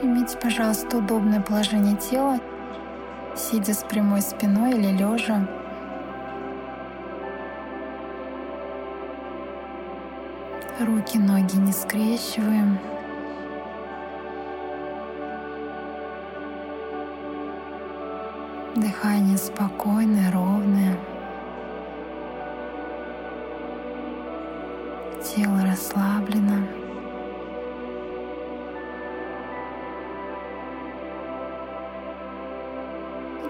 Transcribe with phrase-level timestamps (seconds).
[0.00, 2.38] Примите, пожалуйста, удобное положение тела,
[3.34, 5.48] сидя с прямой спиной или лежа.
[10.78, 12.78] Руки, ноги не скрещиваем.
[18.76, 20.96] Дыхание спокойное, ровное.
[25.24, 26.77] Тело расслаблено.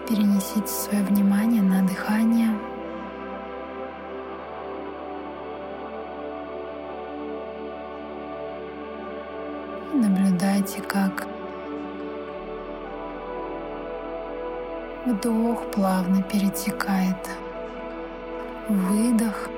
[0.09, 2.49] Перенесите свое внимание на дыхание.
[9.93, 11.27] Наблюдайте, как
[15.05, 17.17] Вдох плавно перетекает.
[18.69, 19.49] Выдох.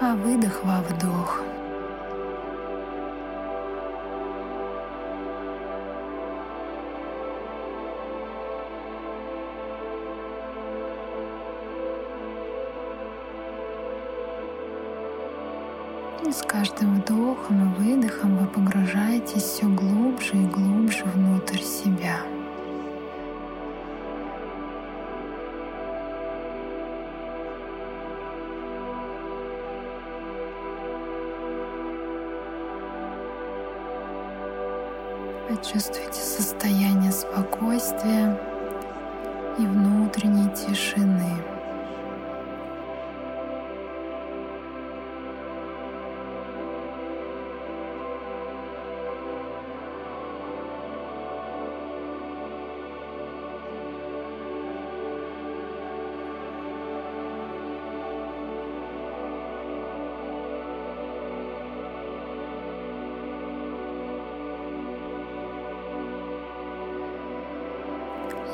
[0.00, 1.40] А выдох во вдох.
[16.32, 22.20] С каждым вдохом и выдохом вы погружаетесь все глубже и глубже внутрь себя.
[35.48, 38.38] Почувствуйте состояние спокойствия
[39.58, 41.07] и внутренней тишины.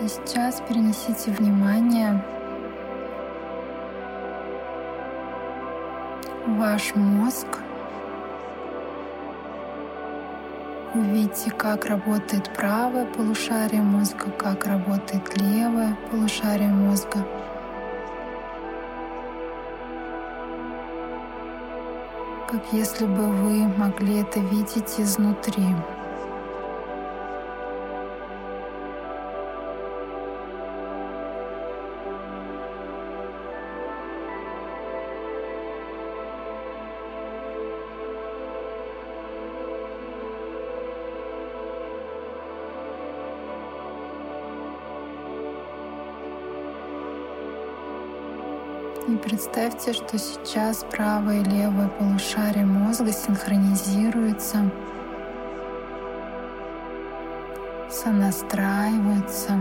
[0.04, 2.22] И сейчас перенесите внимание
[6.44, 7.46] в ваш мозг.
[10.92, 17.26] Увидите, как работает правое полушарие мозга, как работает левое полушарие мозга.
[22.50, 25.64] Как если бы вы могли это видеть изнутри.
[49.44, 54.70] Представьте, что сейчас правое и левое полушарие мозга синхронизируются,
[57.90, 59.58] сонастраиваются.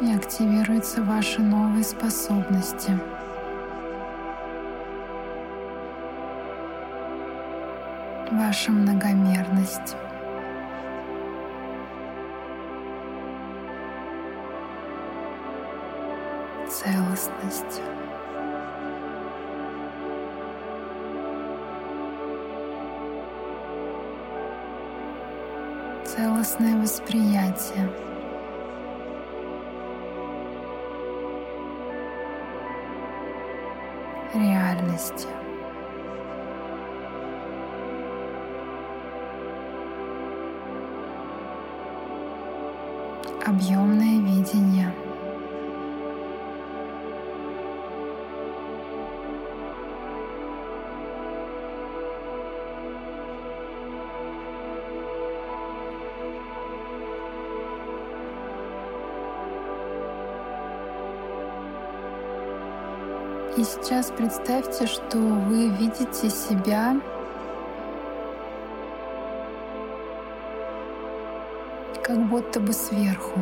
[0.00, 2.98] И активируются ваши новые способности.
[8.60, 9.96] Ваша многомерность.
[16.68, 17.80] Целостность.
[26.04, 27.88] Целостное восприятие.
[34.32, 35.39] реальности.
[43.60, 44.94] Объемное видение.
[63.56, 66.98] И сейчас представьте, что вы видите себя
[72.10, 73.38] как будто бы сверху.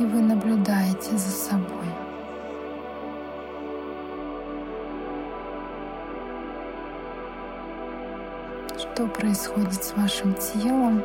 [0.00, 1.86] И вы наблюдаете за собой.
[8.76, 11.04] Что происходит с вашим телом?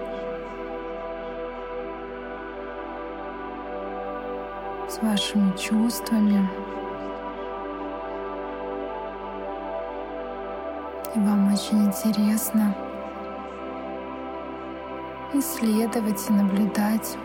[4.89, 6.49] С вашими чувствами?
[11.19, 12.74] Вам очень интересно
[15.33, 17.18] исследовать и наблюдать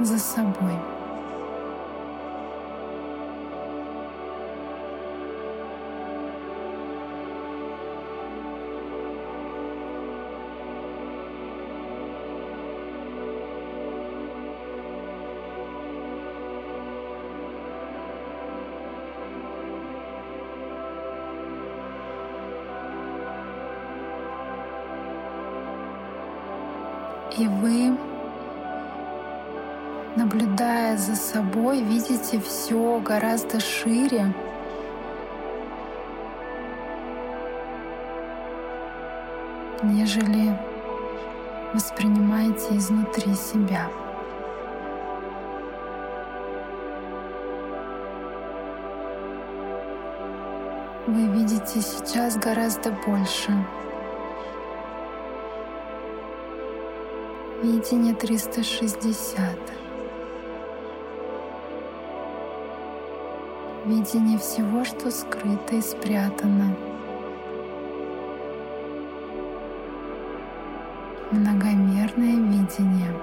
[0.00, 0.78] за собой.
[27.40, 27.96] И вы,
[30.14, 34.34] наблюдая за собой, видите все гораздо шире,
[39.82, 40.54] нежели
[41.72, 43.88] воспринимаете изнутри себя.
[51.06, 53.50] Вы видите сейчас гораздо больше.
[57.62, 59.38] Видение 360.
[63.84, 66.74] Видение всего, что скрыто и спрятано.
[71.30, 73.14] Многомерное видение.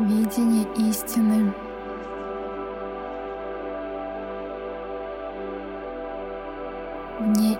[0.00, 1.54] Видение истины.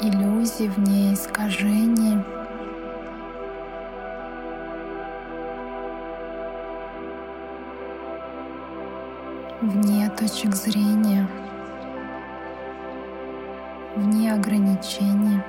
[0.01, 2.23] Иллюзий, вне искажений.
[9.67, 11.29] вне точек зрения,
[13.97, 15.41] вне ограничений.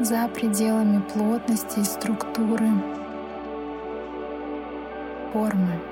[0.00, 2.68] за пределами плотности и структуры
[5.32, 5.91] формы.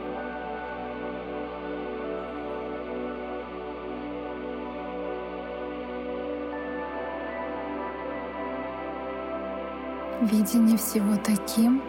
[10.21, 11.83] Видение всего таким,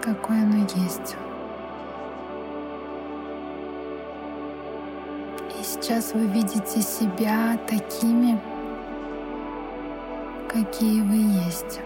[0.00, 1.16] какое оно есть.
[5.58, 8.40] И сейчас вы видите себя такими,
[10.48, 11.80] какие вы есть.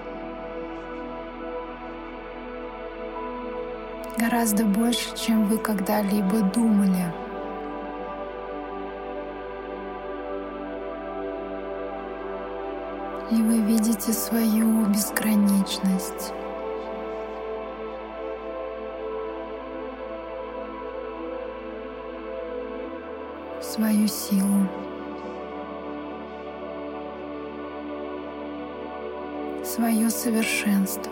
[4.18, 7.23] Гораздо больше, чем вы когда-либо думали.
[13.30, 16.32] И вы видите свою безграничность.
[23.60, 24.68] свою силу.
[29.64, 31.10] свое совершенство,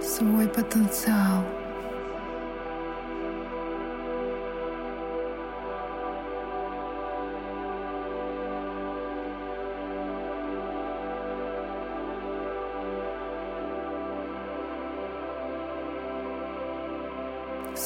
[0.00, 1.44] свой потенциал—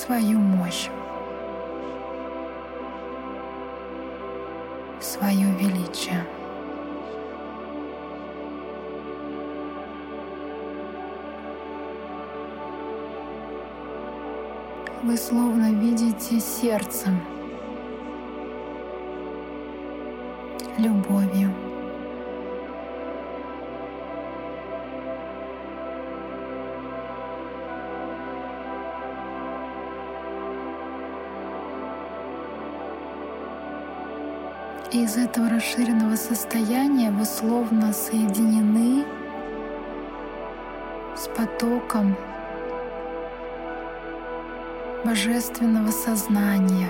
[0.06, 0.88] свою мощь,
[5.00, 6.24] свое величие.
[15.02, 17.20] Вы словно видите сердцем,
[20.78, 21.65] любовью.
[34.96, 39.04] И из этого расширенного состояния вы словно соединены
[41.14, 42.16] с потоком
[45.04, 46.88] божественного сознания,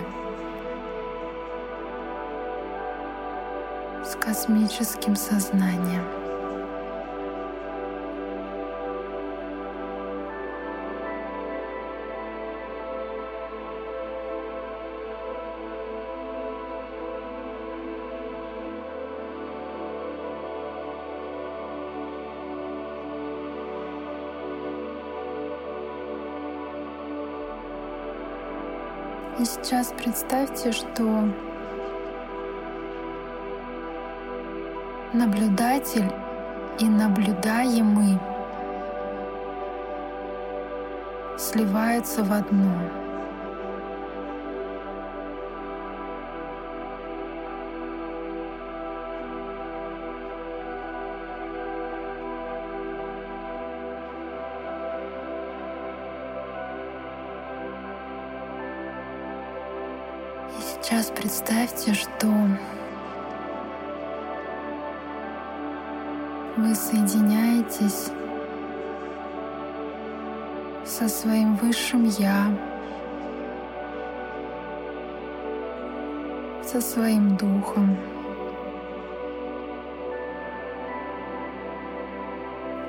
[4.05, 6.26] с космическим сознанием.
[29.67, 31.29] Сейчас представьте, что
[35.13, 36.09] наблюдатель
[36.79, 38.17] и наблюдаемый
[41.37, 43.06] сливаются в одно.
[60.89, 62.29] Сейчас представьте, что
[66.57, 68.13] вы соединяетесь
[70.85, 72.57] со своим высшим Я,
[76.63, 77.97] со своим духом.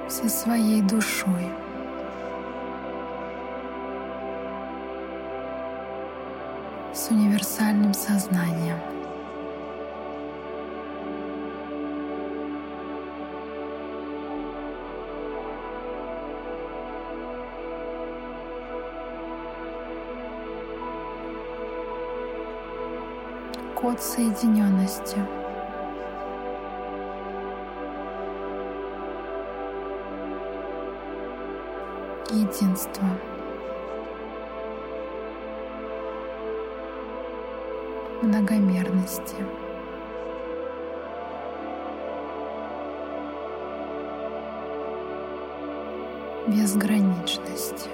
[0.08, 1.67] со своей душой.
[7.12, 8.80] Универсальным сознанием.
[23.76, 25.18] Код соединенности.
[32.32, 33.37] Единство.
[38.28, 39.36] Многомерности.
[46.48, 47.90] безграничности.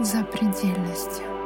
[0.00, 1.37] запредельности.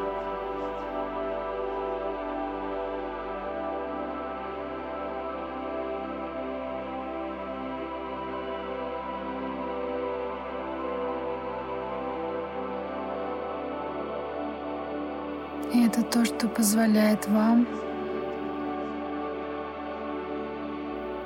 [16.12, 17.66] То, что позволяет вам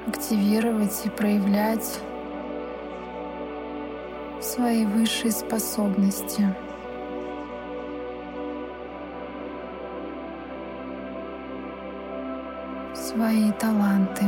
[0.07, 2.01] активировать и проявлять
[4.41, 6.55] свои высшие способности.
[12.95, 14.25] свои таланты.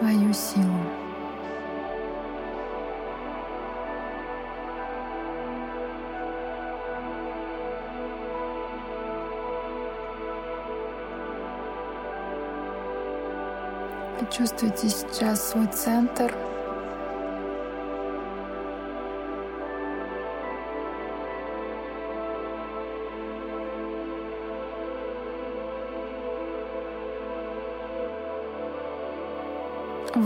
[0.00, 0.80] Свою силу.
[14.18, 16.32] Почувствуйте сейчас свой центр—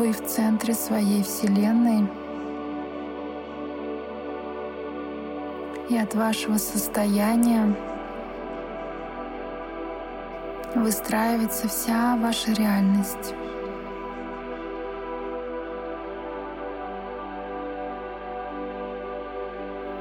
[0.05, 2.07] Вы в центре своей Вселенной.
[5.89, 7.75] И от вашего состояния
[10.75, 13.33] выстраивается вся ваша реальность.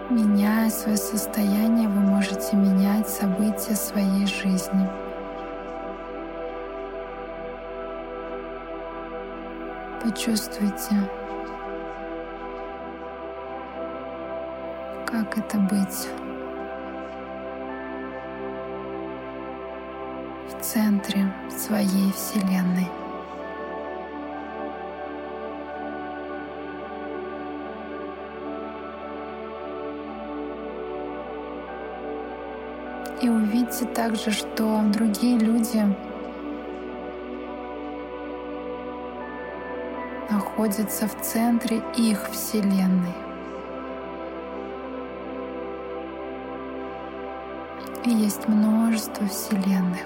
[0.09, 5.02] Меняя свое состояние, вы можете менять события своей жизни.
[10.03, 11.09] Почувствуйте,
[15.05, 16.09] как это быть
[20.49, 22.89] в центре своей Вселенной.
[33.21, 35.81] И увидьте также, что другие люди
[40.53, 43.13] находится в центре их Вселенной.
[48.05, 50.01] И есть множество Вселенных.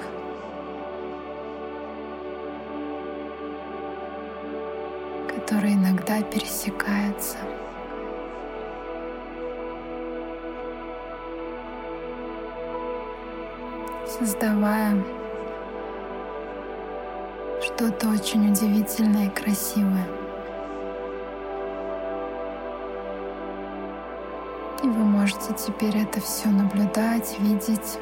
[5.27, 7.37] которые иногда пересекаются.
[14.07, 15.03] создавая
[17.61, 20.26] что-то очень удивительное и красивое.
[25.27, 27.99] Можете теперь это все наблюдать, видеть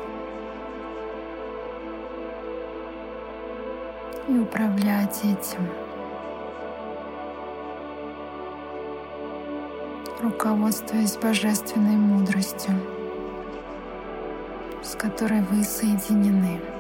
[4.28, 5.68] и управлять этим.
[10.22, 12.74] руководствуясь божественной мудростью,
[14.82, 16.75] с которой вы соединены.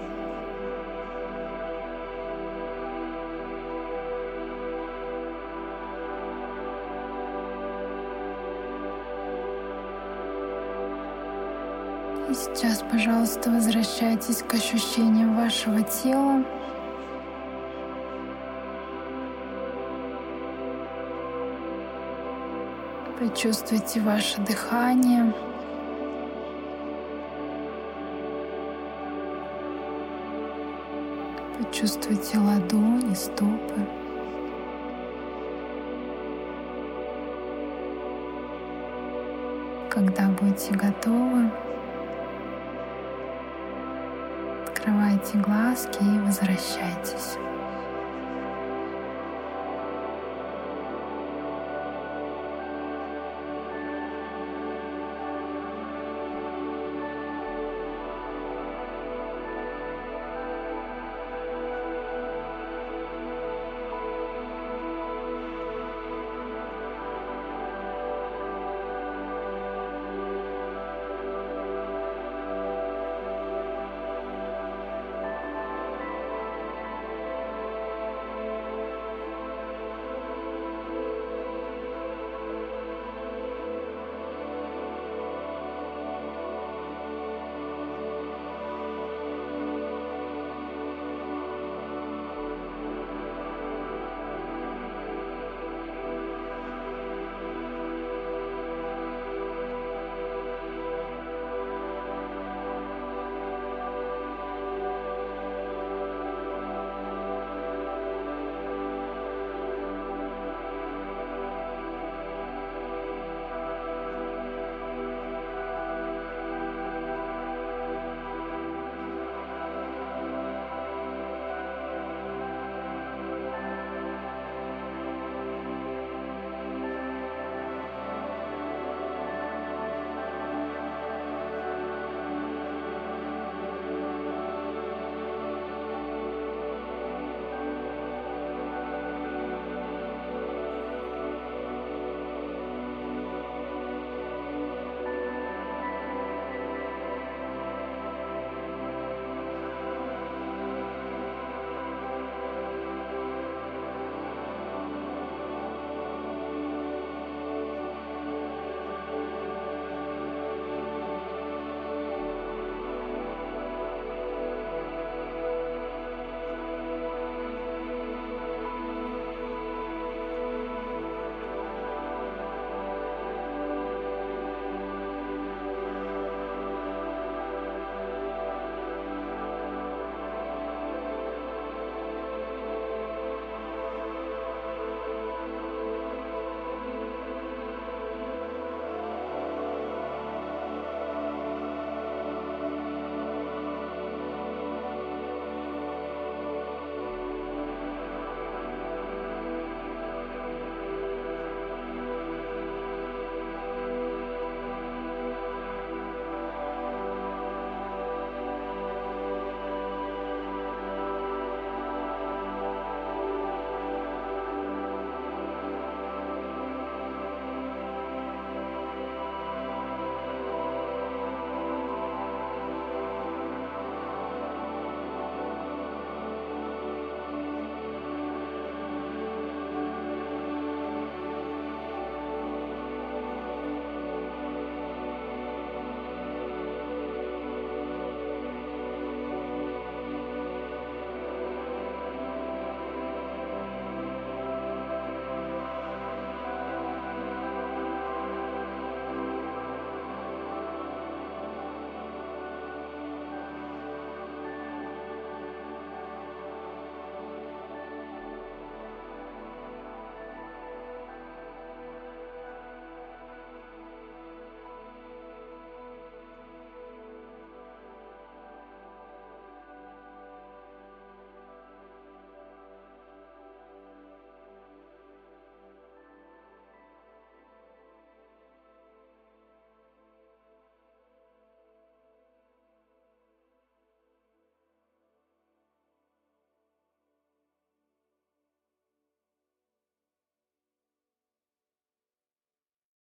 [12.35, 16.43] Сейчас, пожалуйста, возвращайтесь к ощущениям вашего тела.
[23.17, 25.33] Почувствуйте ваше дыхание.
[31.57, 33.79] Почувствуйте ладони, стопы.
[39.89, 41.49] Когда будете готовы,
[45.15, 47.37] открывайте глазки и возвращайтесь.